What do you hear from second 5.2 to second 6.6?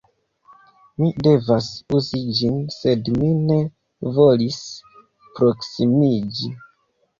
proksimiĝi